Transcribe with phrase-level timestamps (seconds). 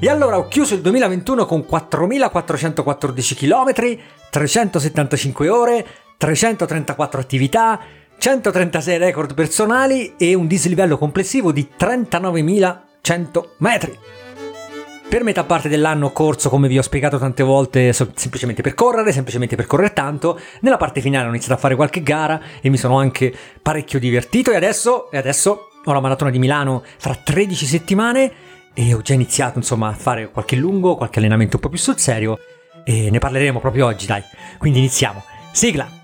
[0.00, 3.98] E allora ho chiuso il 2021 con 4.414 km,
[4.30, 5.86] 375 ore,
[6.16, 7.80] 334 attività,
[8.16, 13.98] 136 record personali e un dislivello complessivo di 39.100 metri.
[15.08, 19.10] Per metà parte dell'anno ho corso, come vi ho spiegato tante volte, semplicemente per correre,
[19.10, 20.38] semplicemente per correre tanto.
[20.60, 24.52] Nella parte finale ho iniziato a fare qualche gara e mi sono anche parecchio divertito
[24.52, 28.32] e adesso, e adesso ho la maratona di Milano fra 13 settimane
[28.78, 31.98] e ho già iniziato insomma a fare qualche lungo, qualche allenamento un po' più sul
[31.98, 32.38] serio
[32.84, 34.22] e ne parleremo proprio oggi, dai.
[34.56, 35.20] Quindi iniziamo.
[35.50, 35.97] Sigla!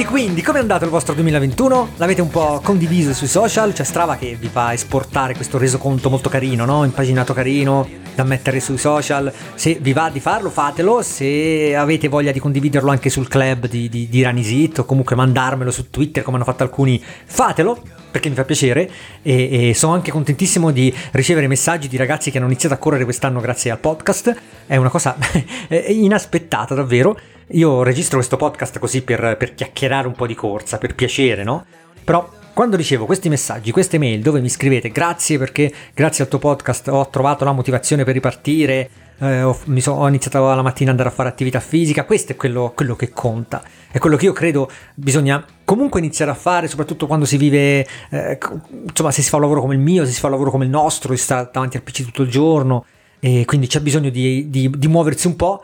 [0.00, 1.90] Quindi, quindi, quindi, come è andato il vostro 2021?
[1.96, 3.74] L'avete un po' condiviso sui social?
[3.74, 6.84] C'è Strava che vi fa esportare questo resoconto molto carino, no?
[6.84, 9.30] Impaginato carino, da mettere sui social.
[9.54, 11.02] Se vi va di farlo, fatelo.
[11.02, 15.70] Se avete voglia di condividerlo anche sul club di, di, di Ranisit o comunque mandarmelo
[15.70, 18.90] su Twitter come hanno fatto alcuni, fatelo perché mi fa piacere
[19.22, 23.04] e, e, sono anche contentissimo di ricevere messaggi di ragazzi che hanno iniziato a correre
[23.04, 24.34] quest'anno grazie al podcast.
[24.66, 25.14] È una cosa
[25.88, 27.18] inaspettata davvero.
[27.52, 31.64] Io registro questo podcast così per, per chiacchierare un po' di corsa, per piacere, no?
[32.04, 36.38] Però quando ricevo questi messaggi, queste mail dove mi scrivete grazie perché grazie al tuo
[36.38, 40.98] podcast ho trovato la motivazione per ripartire, eh, ho, so, ho, iniziato la mattina ad
[40.98, 44.32] andare a fare attività fisica, questo è quello, quello, che conta, è quello che io
[44.32, 48.38] credo bisogna comunque iniziare a fare, soprattutto quando si vive, eh,
[48.86, 50.66] insomma se si fa un lavoro come il mio, se si fa un lavoro come
[50.66, 52.84] il nostro, si sta davanti al PC tutto il giorno
[53.18, 55.62] e quindi c'è bisogno di, di, di muoversi un po'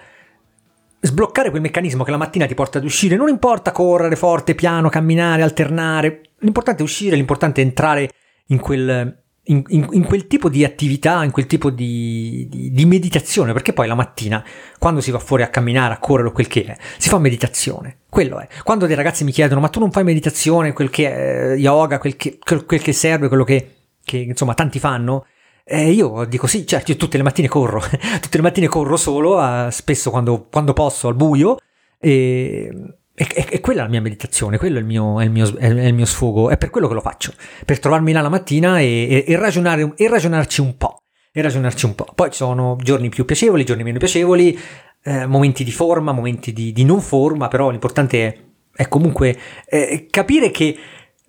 [1.07, 4.89] sbloccare quel meccanismo che la mattina ti porta ad uscire, non importa correre forte, piano,
[4.89, 8.11] camminare, alternare, l'importante è uscire, l'importante è entrare
[8.49, 12.85] in quel, in, in, in quel tipo di attività, in quel tipo di, di, di,
[12.85, 14.45] meditazione, perché poi la mattina,
[14.79, 17.99] quando si va fuori a camminare, a correre o quel che è, si fa meditazione,
[18.09, 18.49] quello è.
[18.63, 22.17] Quando dei ragazzi mi chiedono, ma tu non fai meditazione, quel che è yoga, quel
[22.17, 25.27] che, quel che serve, quello che, che insomma tanti fanno,
[25.69, 27.81] e io dico sì, certo, io tutte le mattine corro,
[28.23, 31.57] tutte le mattine corro solo, uh, spesso quando, quando, posso al buio,
[31.99, 32.71] e,
[33.13, 35.67] e, e, quella è la mia meditazione, quello è il, mio, è, il mio, è
[35.67, 37.33] il, mio, sfogo, è per quello che lo faccio,
[37.65, 41.01] per trovarmi là la mattina e, e, ragionare, ragionarci un po',
[41.33, 42.07] e ragionarci un po'.
[42.15, 44.57] Poi ci sono giorni più piacevoli, giorni meno piacevoli,
[45.03, 48.39] eh, momenti di forma, momenti di, di, non forma, però l'importante è,
[48.85, 49.37] è comunque
[49.69, 50.77] eh, capire che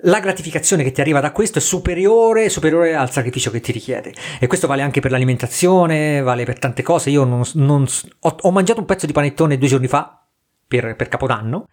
[0.02, 4.14] la gratificazione che ti arriva da questo è superiore, superiore, al sacrificio che ti richiede.
[4.40, 7.10] E questo vale anche per l'alimentazione, vale per tante cose.
[7.10, 7.86] Io non, non,
[8.20, 10.24] ho, ho, mangiato un pezzo di panettone due giorni fa
[10.68, 11.68] per, per Capodanno.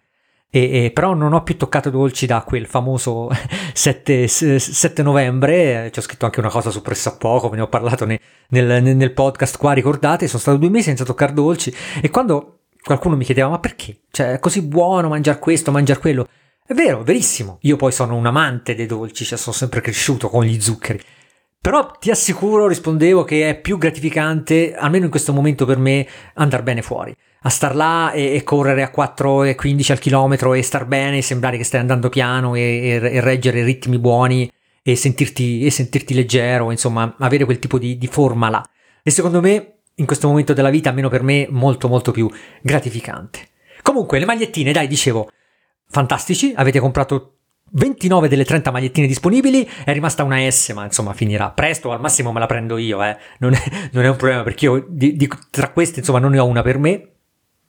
[0.49, 3.29] E, e, però non ho più toccato dolci da quel famoso
[3.73, 5.91] 7, 7 novembre.
[5.91, 8.19] Ci ho scritto anche una cosa su Presso a Poco, ve ne ho parlato ne,
[8.49, 10.27] nel, nel podcast qua, ricordate?
[10.27, 11.71] Sono stato due mesi senza toccare dolci.
[12.01, 13.99] E quando qualcuno mi chiedeva: Ma perché?
[14.09, 16.27] Cioè, è così buono mangiare questo, mangiare quello?
[16.67, 17.59] È vero, verissimo.
[17.61, 20.99] Io poi sono un amante dei dolci, cioè sono sempre cresciuto con gli zuccheri.
[21.61, 26.63] Però ti assicuro, rispondevo, che è più gratificante, almeno in questo momento per me, andare
[26.63, 27.15] bene fuori.
[27.41, 31.63] A star là e, e correre a 4,15 al chilometro e star bene, sembrare che
[31.63, 34.51] stai andando piano e, e, e reggere ritmi buoni
[34.81, 38.67] e sentirti, sentirti, leggero, insomma, avere quel tipo di, di forma là.
[39.03, 42.27] E secondo me, in questo momento della vita, almeno per me, molto molto più
[42.63, 43.49] gratificante.
[43.83, 45.29] Comunque, le magliettine, dai, dicevo,
[45.95, 47.35] fantastici, avete comprato
[47.71, 52.33] 29 delle 30 magliettine disponibili, è rimasta una S, ma insomma finirà presto, al massimo
[52.33, 53.15] me la prendo io, eh.
[53.39, 53.61] non, è,
[53.93, 56.61] non, è, un problema perché io di, di, tra queste insomma non ne ho una
[56.61, 57.11] per me.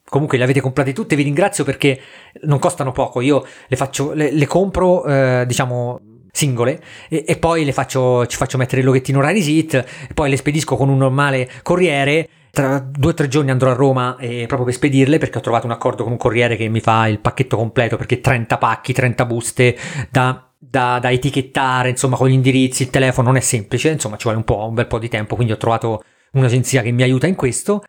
[0.03, 1.99] Comunque le avete comprate tutte, vi ringrazio perché
[2.43, 6.01] non costano poco, io le, faccio, le, le compro eh, diciamo
[6.31, 10.87] singole e, e, poi faccio, ci faccio mettere il loghettino Rarisit poi le spedisco con
[10.87, 15.17] un normale corriere tra due o tre giorni andrò a Roma eh, proprio per spedirle
[15.17, 18.21] perché ho trovato un accordo con un corriere che mi fa il pacchetto completo perché
[18.21, 19.77] 30 pacchi, 30 buste
[20.09, 24.23] da, da, da, etichettare, insomma con gli indirizzi, il telefono non è semplice, insomma ci
[24.23, 27.27] vuole un po', un bel po' di tempo, quindi ho trovato un'agenzia che mi aiuta
[27.27, 27.83] in questo.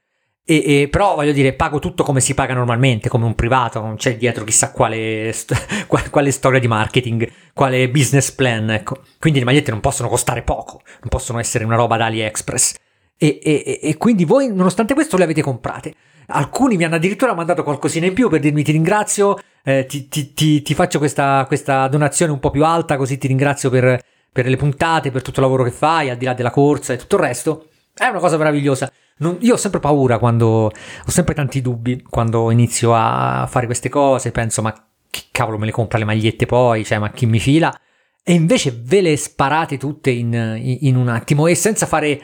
[0.50, 3.96] E, e, però voglio dire, pago tutto come si paga normalmente, come un privato, non
[3.96, 9.02] c'è dietro chissà quale, st- quale storia di marketing, quale business plan, ecco.
[9.18, 12.76] Quindi le magliette non possono costare poco, non possono essere una roba da AliExpress.
[13.20, 15.92] E, e, e, quindi voi, nonostante questo, le avete comprate.
[16.28, 20.34] Alcuni mi hanno addirittura mandato qualcosina in più per dirmi ti ringrazio, eh, ti, ti,
[20.34, 24.00] ti, ti, faccio questa, questa, donazione un po' più alta, così ti ringrazio per,
[24.30, 26.96] per, le puntate, per tutto il lavoro che fai, al di là della corsa e
[26.96, 27.68] tutto il resto.
[27.92, 28.90] È una cosa meravigliosa.
[29.16, 33.88] Non, io ho sempre paura quando ho sempre tanti dubbi quando inizio a fare queste
[33.88, 34.30] cose.
[34.30, 34.72] Penso, ma
[35.10, 36.84] che cavolo me le compra le magliette poi?
[36.84, 37.76] Cioè, ma chi mi fila?
[38.22, 42.20] E invece ve le sparate tutte in, in, in un attimo e senza fare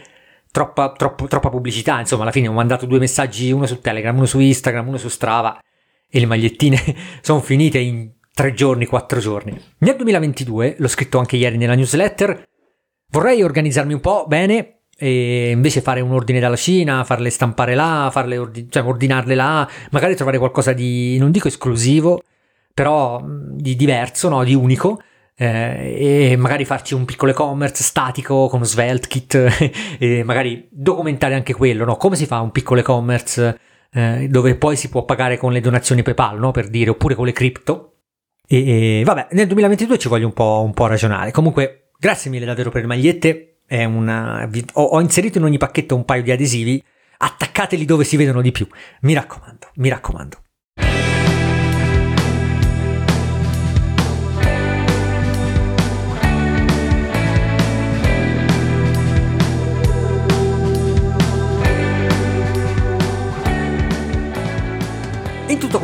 [0.54, 1.98] troppa, troppo, troppa pubblicità.
[1.98, 5.08] Insomma, alla fine ho mandato due messaggi, uno su Telegram, uno su Instagram, uno su
[5.08, 5.60] Strava.
[6.08, 6.78] e le magliettine
[7.22, 9.60] sono finite in tre giorni, quattro giorni.
[9.78, 12.44] Nel 2022, l'ho scritto anche ieri nella newsletter,
[13.10, 18.08] vorrei organizzarmi un po' bene e invece fare un ordine dalla Cina, farle stampare là,
[18.12, 22.22] farle ordi- cioè ordinarle là, magari trovare qualcosa di, non dico esclusivo,
[22.72, 24.44] però di diverso, no?
[24.44, 25.02] di unico,
[25.36, 31.84] eh, e magari farci un piccolo e-commerce statico con SvelteKit e magari documentare anche quello,
[31.84, 31.96] no?
[31.96, 33.58] come si fa un piccolo e-commerce
[33.92, 36.50] eh, dove poi si può pagare con le donazioni PayPal, no?
[36.50, 37.90] per dire, oppure con le cripto.
[38.46, 41.30] E, e vabbè, nel 2022 ci voglio un po', un po' ragionare.
[41.30, 43.48] Comunque, grazie mille davvero per le magliette.
[43.66, 46.82] Una, ho, ho inserito in ogni pacchetto un paio di adesivi.
[47.16, 48.66] Attaccateli dove si vedono di più.
[49.00, 50.43] Mi raccomando, mi raccomando.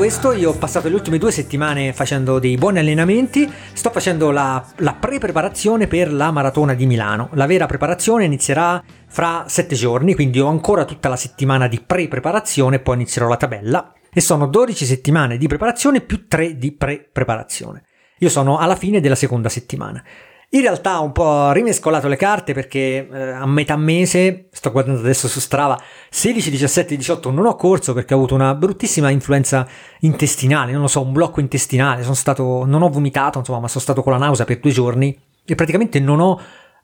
[0.01, 4.67] Questo io ho passato le ultime due settimane facendo dei buoni allenamenti, sto facendo la,
[4.77, 7.29] la pre-preparazione per la maratona di Milano.
[7.35, 12.79] La vera preparazione inizierà fra sette giorni, quindi ho ancora tutta la settimana di pre-preparazione,
[12.79, 13.93] poi inizierò la tabella.
[14.11, 17.85] E sono 12 settimane di preparazione più 3 di pre-preparazione.
[18.21, 20.03] Io sono alla fine della seconda settimana.
[20.53, 24.99] In realtà ho un po' rimescolato le carte perché eh, a metà mese, sto guardando
[24.99, 25.81] adesso su Strava,
[26.11, 29.65] 16, 17, 18 non ho corso perché ho avuto una bruttissima influenza
[30.01, 33.81] intestinale, non lo so, un blocco intestinale, sono stato, non ho vomitato, insomma, ma sono
[33.81, 36.41] stato con la nausea per due giorni e praticamente non ho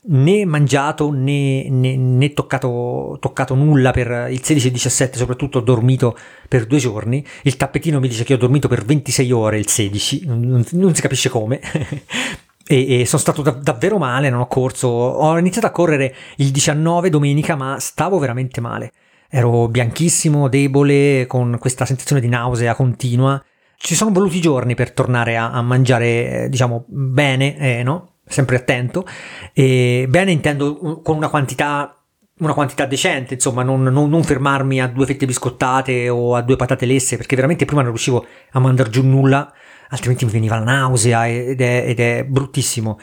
[0.09, 5.61] né mangiato né, né, né toccato, toccato, nulla per il 16 e 17, soprattutto ho
[5.61, 6.17] dormito
[6.47, 7.21] per due giorni.
[7.43, 11.01] Il tappetino mi dice che ho dormito per 26 ore il 16, non, non si
[11.01, 11.59] capisce come.
[12.67, 14.87] e, e sono stato da, davvero male, non ho corso.
[14.87, 18.91] Ho iniziato a correre il 19 domenica, ma stavo veramente male.
[19.29, 23.41] Ero bianchissimo, debole, con questa sensazione di nausea continua.
[23.77, 28.15] Ci sono voluti giorni per tornare a, a mangiare, eh, diciamo, bene, eh, no?
[28.25, 29.05] Sempre attento.
[29.53, 31.91] E bene intendo con una quantità
[32.39, 36.55] una quantità decente, insomma, non, non, non, fermarmi a due fette biscottate o a due
[36.55, 39.51] patate lesse, perché veramente prima non riuscivo a mandare giù nulla
[39.89, 42.99] altrimenti mi veniva la nausea ed è, ed è bruttissimo.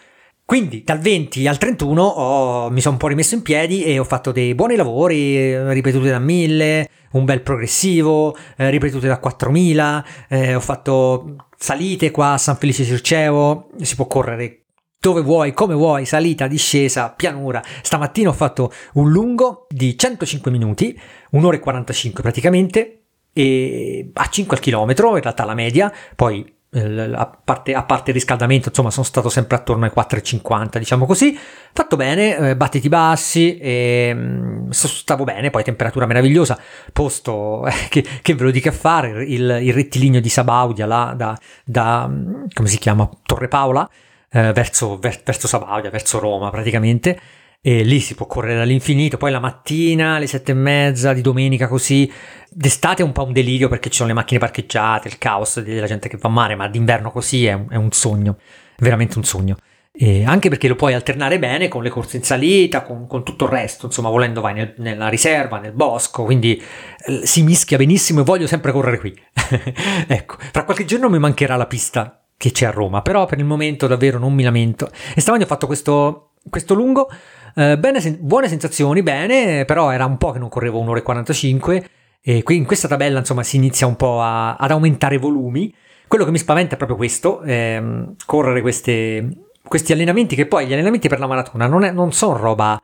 [0.47, 4.05] Quindi dal 20 al 31 ho, mi sono un po' rimesso in piedi e ho
[4.05, 10.05] fatto dei buoni lavori, eh, ripetuti da 1000, un bel progressivo, eh, ripetute da 4000,
[10.29, 14.65] eh, ho fatto salite qua a San Felice Circeo, si può correre
[15.05, 17.63] dove vuoi, come vuoi, salita, discesa, pianura.
[17.83, 20.99] Stamattina ho fatto un lungo di 105 minuti,
[21.33, 23.03] un'ora e 45 praticamente,
[23.33, 28.17] e a 5 al chilometro, in realtà la media, poi a parte, a parte, il
[28.17, 31.39] riscaldamento, insomma, sono stato sempre attorno ai 4,50, diciamo così.
[31.73, 36.59] Fatto bene, eh, battiti bassi, e, mm, stavo bene, poi temperatura meravigliosa,
[36.93, 41.15] posto eh, che, che, ve lo dica a fare, il, il rettilineo di Sabaudia, là,
[41.17, 42.11] da, da,
[42.53, 43.89] come si chiama, Torre Paola,
[44.31, 47.21] eh, verso, ver, verso Sabaudia, verso Roma praticamente
[47.67, 51.67] e lì si può correre all'infinito, poi la mattina alle sette e mezza di domenica
[51.67, 52.13] così,
[52.51, 55.87] d'estate è un po' un delirio perché ci sono le macchine parcheggiate, il caos della
[55.87, 58.37] gente che va a mare, ma d'inverno così è un, è un sogno,
[58.77, 59.57] veramente un sogno.
[59.91, 63.47] E anche perché lo puoi alternare bene con le corse in salita, con, con tutto
[63.47, 66.63] il resto, insomma volendo vai nel, nella riserva, nel bosco, quindi
[67.07, 69.19] eh, si mischia benissimo e voglio sempre correre qui.
[70.07, 73.47] ecco, fra qualche giorno mi mancherà la pista che c'è a Roma, però per il
[73.47, 74.91] momento davvero non mi lamento.
[75.15, 77.09] E stamattina ho fatto questo, questo lungo
[77.55, 81.89] eh, bene, buone sensazioni, bene, però era un po' che non correvo un'ora e 45
[82.21, 85.73] e qui in questa tabella insomma si inizia un po' a, ad aumentare i volumi.
[86.09, 89.29] Quello che mi spaventa è proprio questo, ehm, correre queste,
[89.67, 92.81] questi allenamenti che poi gli allenamenti per la maratona non, è, non sono roba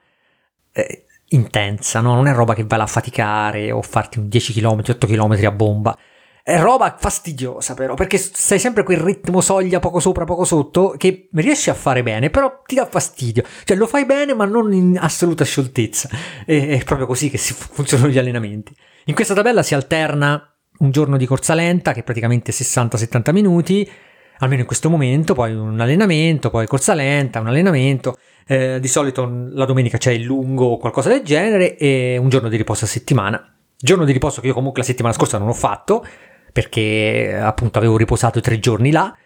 [0.73, 2.15] eh, intensa, no?
[2.15, 5.51] non è roba che vai a faticare o farti un 10 km, 8 km a
[5.51, 5.99] bomba.
[6.43, 11.29] È roba fastidiosa però, perché sei sempre quel ritmo soglia poco sopra, poco sotto, che
[11.33, 13.45] riesci a fare bene, però ti dà fastidio.
[13.65, 16.09] Cioè lo fai bene ma non in assoluta scioltezza.
[16.47, 18.75] E, è proprio così che funzionano gli allenamenti.
[19.05, 20.45] In questa tabella si alterna
[20.79, 23.91] un giorno di corsa lenta, che è praticamente 60-70 minuti,
[24.39, 28.17] almeno in questo momento, poi un allenamento, poi corsa lenta, un allenamento.
[28.47, 32.49] Eh, di solito la domenica c'è il lungo o qualcosa del genere e un giorno
[32.49, 33.60] di riposo a settimana.
[33.83, 36.05] Giorno di riposo che io comunque la settimana scorsa non ho fatto,
[36.53, 39.17] perché appunto avevo riposato tre giorni là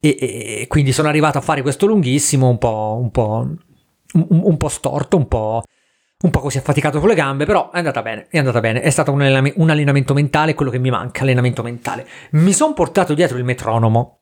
[0.00, 3.48] e, e quindi sono arrivato a fare questo lunghissimo un po', un po',
[4.12, 5.62] un, un po storto, un po',
[6.20, 8.90] un po' così affaticato con le gambe, però è andata bene, è andata bene, è
[8.90, 12.06] stato un, allenam- un allenamento mentale, quello che mi manca, allenamento mentale.
[12.32, 14.20] Mi sono portato dietro il metronomo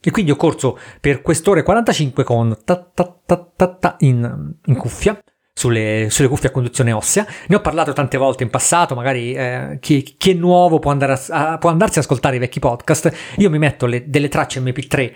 [0.00, 4.54] e quindi ho corso per quest'ora e 45 con ta ta ta ta ta in,
[4.66, 5.18] in cuffia
[5.58, 7.26] sulle, sulle, cuffie a conduzione ossea.
[7.46, 11.14] Ne ho parlato tante volte in passato, magari eh, chi, chi, è nuovo può, andare
[11.14, 13.10] a, a, può, andarsi ad ascoltare i vecchi podcast.
[13.36, 15.12] Io mi metto le, delle tracce MP3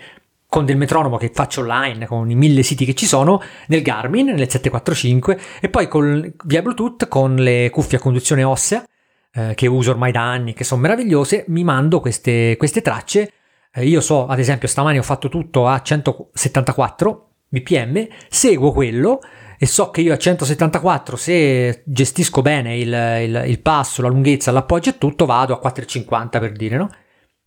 [0.47, 4.25] con del metronomo che faccio online, con i mille siti che ci sono, nel Garmin,
[4.25, 8.83] nel 745, e poi col, via Bluetooth con le cuffie a conduzione ossea,
[9.31, 13.31] eh, che uso ormai da anni, che sono meravigliose, mi mando queste, queste tracce.
[13.71, 19.19] Eh, io so, ad esempio, stamani ho fatto tutto a 174 bpm, seguo quello
[19.63, 24.49] e so che io a 174 se gestisco bene il, il, il passo, la lunghezza,
[24.49, 26.89] l'appoggio e tutto vado a 450 per dire, no?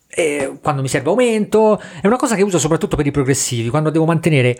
[0.06, 3.90] E quando mi serve aumento, è una cosa che uso soprattutto per i progressivi, quando
[3.90, 4.56] devo mantenere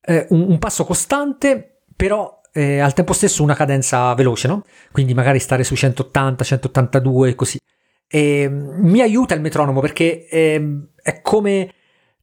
[0.00, 4.64] eh, un, un, passo costante, però eh, al tempo stesso una cadenza veloce, no?
[4.90, 7.60] Quindi magari stare su 180, 182 e così.
[8.08, 11.72] E, mi aiuta il metronomo perché eh, è come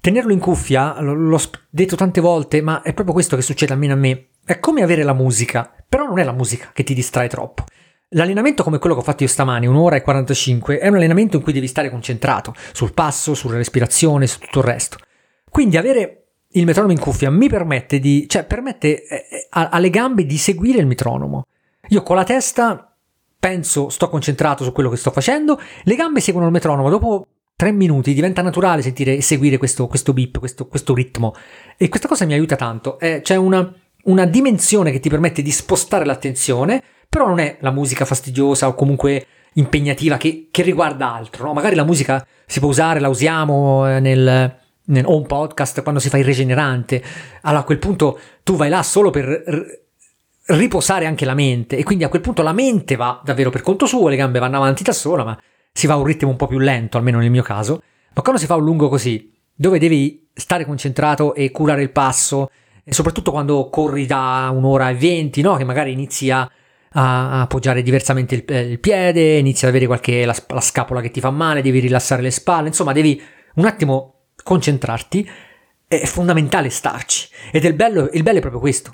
[0.01, 3.95] tenerlo in cuffia, l'ho detto tante volte, ma è proprio questo che succede almeno a
[3.95, 7.63] me è come avere la musica, però non è la musica che ti distrae troppo.
[8.09, 11.43] L'allenamento come quello che ho fatto io stamani, un'ora e 45, è un allenamento in
[11.43, 14.97] cui devi stare concentrato sul passo, sulla respirazione, su tutto il resto.
[15.49, 20.25] Quindi avere il metronomo in cuffia mi permette di, cioè permette eh, eh alle gambe
[20.25, 21.45] di seguire il metronomo.
[21.89, 22.95] Io con la testa
[23.39, 27.71] penso, sto concentrato su quello che sto facendo, le gambe seguono il metronomo, dopo tre
[27.71, 31.33] minuti diventa naturale sentire e seguire questo, questo beep, questo, questo, ritmo.
[31.77, 32.99] E questa cosa mi aiuta tanto.
[32.99, 33.73] Eh, c'è una,
[34.03, 38.73] una dimensione che ti permette di spostare l'attenzione, però non è la musica fastidiosa o
[38.73, 41.45] comunque impegnativa che, che riguarda altro.
[41.45, 41.53] No?
[41.53, 45.99] Magari la musica si può usare, la usiamo eh, nel, nel, o un podcast quando
[45.99, 47.03] si fa il regenerante.
[47.41, 49.81] Allora a quel punto tu vai là solo per r-
[50.47, 53.85] riposare anche la mente e quindi a quel punto la mente va davvero per conto
[53.85, 55.39] suo, le gambe vanno avanti da sola, ma
[55.71, 57.81] si va a un ritmo un po' più lento, almeno nel mio caso.
[58.13, 62.49] Ma quando si fa un lungo così, dove devi stare concentrato e curare il passo,
[62.83, 65.55] e soprattutto quando corri da un'ora e venti, no?
[65.55, 66.49] che magari inizi a,
[66.91, 71.19] a appoggiare diversamente il, il, piede, inizi ad avere qualche la, la scapola che ti
[71.19, 73.21] fa male, devi rilassare le spalle, insomma devi
[73.55, 75.29] un attimo concentrarti,
[75.87, 77.29] è fondamentale starci.
[77.51, 78.93] Ed è bello, il bello è proprio questo.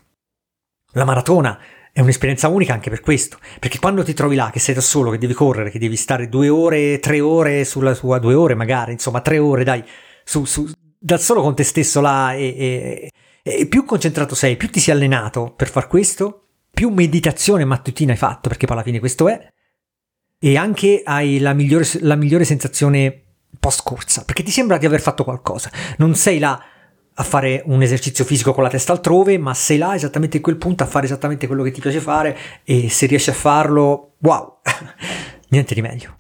[0.93, 1.60] La maratona
[1.91, 5.12] è un'esperienza unica anche per questo, perché quando ti trovi là, che sei da solo,
[5.12, 8.91] che devi correre, che devi stare due ore, tre ore sulla tua, due ore magari,
[8.91, 9.84] insomma tre ore, dai,
[10.24, 13.12] su, su, da solo con te stesso là e, e
[13.56, 18.18] e più concentrato sei, più ti sei allenato per far questo, più meditazione mattutina hai
[18.18, 19.51] fatto, perché poi alla fine questo è,
[20.39, 23.24] e anche hai la migliore, la migliore sensazione
[23.60, 25.72] post corsa, perché ti sembra di aver fatto qualcosa.
[25.98, 26.63] Non sei là
[27.13, 30.56] a fare un esercizio fisico con la testa altrove, ma sei là esattamente in quel
[30.56, 34.62] punto a fare esattamente quello che ti piace fare e se riesci a farlo, wow,
[35.50, 36.18] niente di meglio.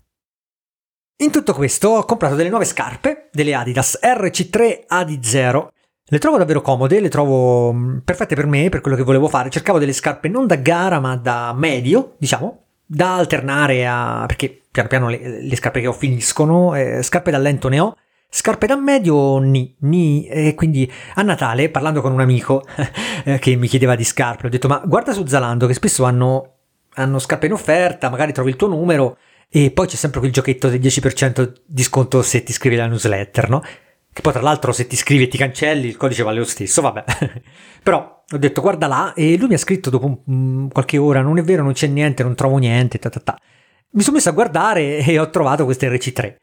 [1.21, 5.67] In tutto questo ho comprato delle nuove scarpe, delle Adidas RC3 AD0
[6.09, 9.49] le trovo davvero comode, le trovo mm, perfette per me, per quello che volevo fare.
[9.49, 14.23] Cercavo delle scarpe non da gara, ma da medio, diciamo, da alternare a...
[14.27, 17.95] perché piano piano le, le scarpe che ho finiscono, eh, scarpe da lento ne ho,
[18.29, 20.27] scarpe da medio ni, ni.
[20.27, 22.65] E quindi a Natale, parlando con un amico
[23.25, 26.55] eh, che mi chiedeva di scarpe, ho detto ma guarda su Zalando che spesso hanno,
[26.95, 29.17] hanno scarpe in offerta, magari trovi il tuo numero
[29.51, 33.49] e poi c'è sempre quel giochetto del 10% di sconto se ti iscrivi alla newsletter,
[33.49, 33.63] no?
[34.11, 36.81] Che poi tra l'altro se ti scrivi e ti cancelli il codice vale lo stesso,
[36.81, 37.03] vabbè.
[37.83, 41.37] Però ho detto guarda là e lui mi ha scritto dopo un, qualche ora, non
[41.37, 43.39] è vero, non c'è niente, non trovo niente, ta ta ta.
[43.91, 46.35] Mi sono messo a guardare e ho trovato queste RC3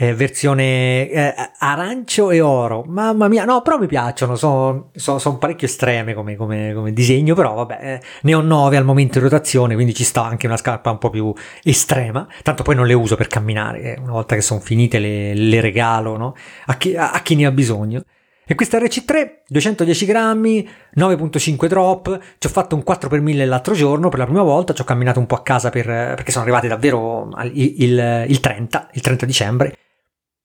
[0.00, 2.84] eh, versione eh, arancio e oro.
[2.86, 7.34] Mamma mia, no, però mi piacciono, sono, sono, sono parecchio estreme come, come, come, disegno,
[7.34, 10.56] però vabbè, eh, ne ho 9 al momento in rotazione, quindi ci sta anche una
[10.56, 14.36] scarpa un po' più estrema, tanto poi non le uso per camminare, eh, una volta
[14.36, 16.34] che sono finite le, le regalo no?
[16.66, 18.02] a, chi, a, a chi ne ha bisogno.
[18.50, 23.74] E questa RC3, 210 grammi, 9.5 drop, ci ho fatto un 4 per 1000 l'altro
[23.74, 26.44] giorno per la prima volta, ci ho camminato un po' a casa per, perché sono
[26.44, 29.76] arrivate davvero il, il, il 30, il 30 dicembre,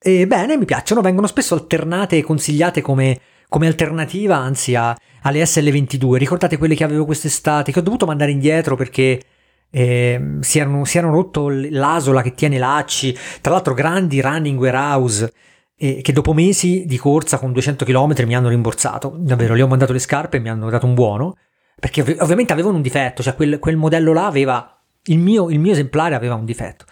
[0.03, 3.17] e bene, mi piacciono, vengono spesso alternate e consigliate come,
[3.47, 6.15] come alternativa, anzi, a, alle SL22.
[6.15, 9.21] Ricordate quelle che avevo quest'estate, che ho dovuto mandare indietro perché
[9.69, 15.31] eh, si, erano, si, erano, rotto l'asola che tiene lacci, tra l'altro grandi running warehouse,
[15.77, 19.15] eh, che dopo mesi di corsa con 200 km mi hanno rimborsato.
[19.17, 21.37] Davvero, gli ho mandato le scarpe e mi hanno dato un buono,
[21.79, 25.59] perché ov- ovviamente avevano un difetto, cioè quel, quel modello là aveva, il mio, il
[25.59, 26.85] mio esemplare aveva un difetto.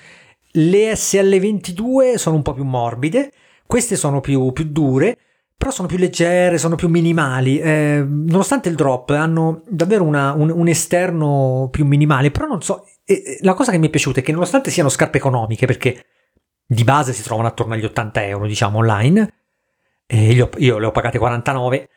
[0.54, 3.32] Le SL22 sono un po' più morbide,
[3.66, 5.18] queste sono più, più dure,
[5.56, 7.60] però sono più leggere, sono più minimali.
[7.60, 12.86] Eh, nonostante il drop, hanno davvero una, un, un, esterno più minimale, però non so.
[13.06, 16.06] Eh, la cosa che mi è piaciuta è che nonostante siano scarpe economiche, perché
[16.66, 19.34] di base si trovano attorno agli 80 euro, diciamo, online,
[20.08, 21.90] eh, io, io le ho pagate 49,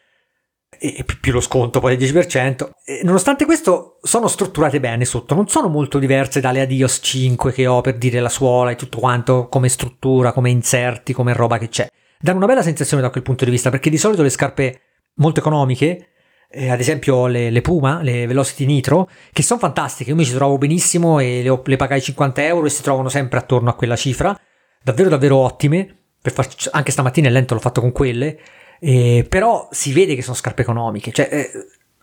[0.79, 2.71] e più lo sconto poi del 10%.
[2.85, 7.67] E nonostante questo sono strutturate bene sotto, non sono molto diverse dalle Adios 5 che
[7.67, 11.69] ho per dire la suola e tutto quanto come struttura, come inserti, come roba che
[11.69, 11.89] c'è.
[12.19, 14.81] Danno una bella sensazione da quel punto di vista perché di solito le scarpe
[15.17, 16.09] molto economiche
[16.55, 20.35] eh, ad esempio le, le, Puma, le Velocity Nitro, che sono fantastiche, io mi ci
[20.35, 23.97] trovo benissimo e le, le, pagai 50 euro e si trovano sempre attorno a quella
[23.97, 24.39] cifra,
[24.81, 28.39] davvero davvero ottime, farci, anche stamattina il lento l'ho fatto con quelle,
[28.81, 31.51] eh, però si vede che sono scarpe economiche, cioè eh,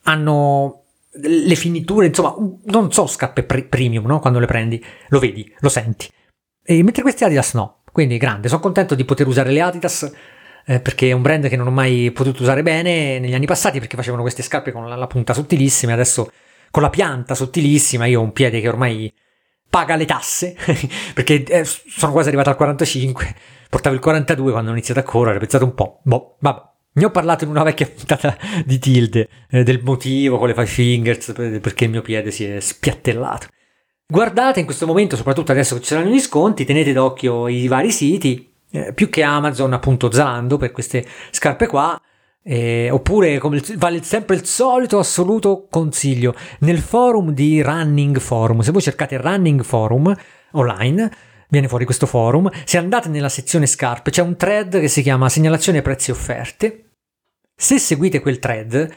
[0.04, 2.36] hanno le finiture, insomma,
[2.66, 4.20] non sono scarpe pre- premium, no?
[4.20, 6.10] Quando le prendi, lo vedi, lo senti.
[6.64, 10.12] E mentre queste Adidas no, quindi grande, sono contento di poter usare le Adidas
[10.66, 13.80] eh, perché è un brand che non ho mai potuto usare bene negli anni passati
[13.80, 16.32] perché facevano queste scarpe con la, la punta sottilissima, adesso
[16.70, 19.14] con la pianta sottilissima, io ho un piede che ormai
[19.70, 20.56] paga le tasse
[21.14, 23.36] perché eh, sono quasi arrivato al 45,
[23.72, 26.70] portavo il 42 quando ho iniziato a correre, ho pensato un po', boh, vabbè.
[26.94, 30.66] Ne ho parlato in una vecchia puntata di Tilde, eh, del motivo con le five
[30.66, 33.48] fingers, perché il mio piede si è spiattellato.
[34.06, 37.92] Guardate in questo momento, soprattutto adesso che ci saranno gli sconti, tenete d'occhio i vari
[37.92, 41.98] siti, eh, più che Amazon appunto Zalando per queste scarpe qua
[42.44, 48.72] eh, oppure come vale sempre il solito assoluto consiglio nel forum di Running Forum se
[48.72, 50.16] voi cercate Running Forum
[50.54, 51.12] online
[51.52, 52.50] viene fuori questo forum.
[52.64, 56.86] Se andate nella sezione scarpe c'è un thread che si chiama segnalazione prezzi offerte.
[57.56, 58.90] Se seguite quel thread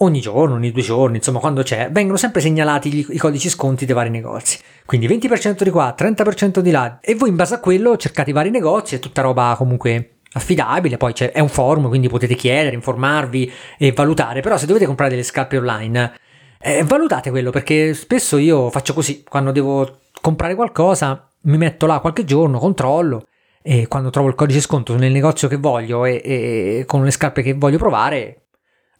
[0.00, 3.86] ogni giorno, ogni due giorni, insomma quando c'è, vengono sempre segnalati i, i codici sconti
[3.86, 4.58] dei vari negozi.
[4.84, 6.98] Quindi 20% di qua, 30% di là.
[7.00, 10.98] E voi in base a quello cercate i vari negozi, è tutta roba comunque affidabile,
[10.98, 15.22] poi è un forum, quindi potete chiedere, informarvi e valutare, però se dovete comprare delle
[15.22, 16.12] scarpe online,
[16.60, 21.98] eh, valutate quello perché spesso io faccio così, quando devo comprare qualcosa mi metto là
[22.00, 23.26] qualche giorno, controllo
[23.62, 27.42] e quando trovo il codice sconto nel negozio che voglio e, e con le scarpe
[27.42, 28.48] che voglio provare,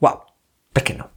[0.01, 0.23] wow,
[0.73, 1.11] perché no?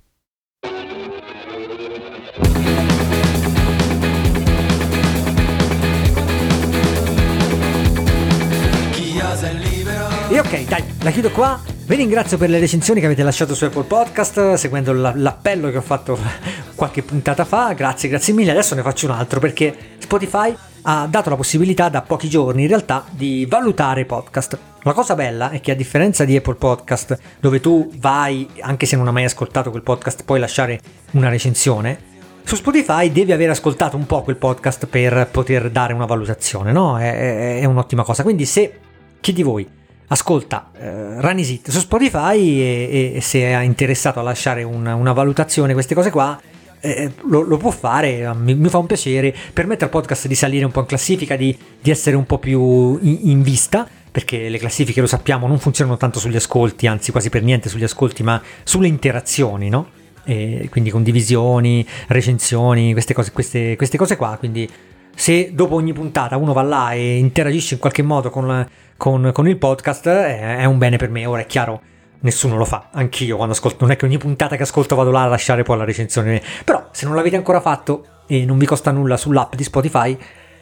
[10.30, 11.60] E ok, dai, la chiudo qua.
[11.86, 15.82] Vi ringrazio per le recensioni che avete lasciato su Apple Podcast, seguendo l'appello che ho
[15.82, 16.18] fatto
[16.76, 17.74] qualche puntata fa.
[17.74, 18.52] Grazie, grazie mille.
[18.52, 22.68] Adesso ne faccio un altro perché Spotify ha dato la possibilità da pochi giorni in
[22.68, 24.58] realtà di valutare podcast.
[24.84, 28.96] La cosa bella è che a differenza di Apple Podcast, dove tu vai, anche se
[28.96, 30.80] non hai mai ascoltato quel podcast, puoi lasciare
[31.12, 32.10] una recensione,
[32.44, 36.98] su Spotify devi aver ascoltato un po' quel podcast per poter dare una valutazione, no?
[36.98, 38.24] È, è, un'ottima cosa.
[38.24, 38.80] Quindi se
[39.22, 39.68] chi di voi
[40.08, 45.74] ascolta eh, Ranisit su Spotify e, e, se è interessato a lasciare una, una valutazione,
[45.74, 46.40] queste cose qua,
[46.82, 50.66] eh, lo, lo, può fare, mi, mi, fa un piacere, permette al podcast di salire
[50.66, 54.58] un po' in classifica, di, di essere un po' più in, in, vista, perché le
[54.58, 58.42] classifiche lo sappiamo non funzionano tanto sugli ascolti, anzi quasi per niente sugli ascolti, ma
[58.64, 59.90] sulle interazioni, no?
[60.24, 64.70] E quindi condivisioni, recensioni, queste cose, queste, queste cose qua, quindi
[65.14, 68.68] se dopo ogni puntata uno va là e interagisce in qualche modo con,
[68.98, 71.82] con, con il podcast, è, è un bene per me, ora è chiaro
[72.22, 75.24] nessuno lo fa, anch'io quando ascolto, non è che ogni puntata che ascolto vado là
[75.24, 78.92] a lasciare poi la recensione, però se non l'avete ancora fatto e non vi costa
[78.92, 80.18] nulla sull'app di Spotify,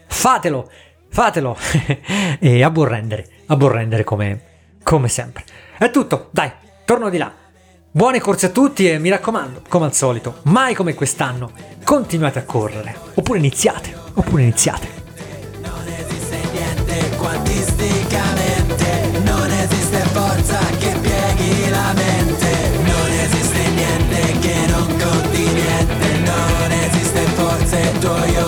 [0.08, 0.70] fatelo,
[1.10, 1.58] fatelo
[2.40, 4.42] e aborrendere, aborrendere come,
[4.84, 5.44] come sempre.
[5.78, 6.52] È tutto, dai,
[6.86, 7.32] torno di là.
[7.92, 11.52] Buone corse a tutti e mi raccomando, come al solito, mai come quest'anno,
[11.84, 14.99] continuate a correre, oppure iniziate, oppure iniziate.
[28.10, 28.39] historia.